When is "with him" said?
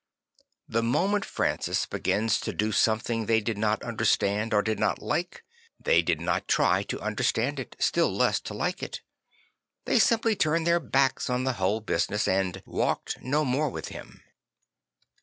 13.69-14.23